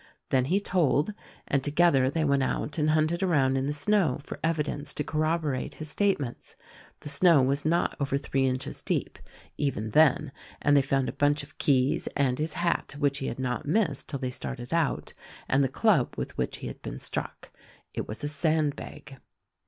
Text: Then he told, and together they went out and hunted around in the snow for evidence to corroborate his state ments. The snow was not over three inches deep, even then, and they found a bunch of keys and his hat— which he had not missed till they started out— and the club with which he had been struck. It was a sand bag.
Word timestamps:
Then 0.29 0.45
he 0.45 0.59
told, 0.59 1.13
and 1.47 1.63
together 1.63 2.09
they 2.09 2.25
went 2.25 2.41
out 2.41 2.79
and 2.79 2.89
hunted 2.89 3.21
around 3.21 3.55
in 3.55 3.67
the 3.67 3.71
snow 3.71 4.19
for 4.23 4.39
evidence 4.43 4.95
to 4.95 5.03
corroborate 5.03 5.75
his 5.75 5.91
state 5.91 6.19
ments. 6.19 6.55
The 7.01 7.09
snow 7.09 7.43
was 7.43 7.65
not 7.65 7.97
over 7.99 8.17
three 8.17 8.47
inches 8.47 8.81
deep, 8.81 9.19
even 9.59 9.91
then, 9.91 10.31
and 10.59 10.75
they 10.75 10.81
found 10.81 11.07
a 11.07 11.11
bunch 11.13 11.43
of 11.43 11.59
keys 11.59 12.07
and 12.17 12.39
his 12.39 12.55
hat— 12.55 12.95
which 12.97 13.19
he 13.19 13.27
had 13.27 13.37
not 13.37 13.67
missed 13.67 14.09
till 14.09 14.17
they 14.17 14.31
started 14.31 14.73
out— 14.73 15.13
and 15.47 15.63
the 15.63 15.69
club 15.69 16.15
with 16.17 16.35
which 16.35 16.57
he 16.57 16.65
had 16.67 16.81
been 16.81 16.97
struck. 16.97 17.51
It 17.93 18.07
was 18.07 18.23
a 18.23 18.27
sand 18.27 18.75
bag. 18.75 19.17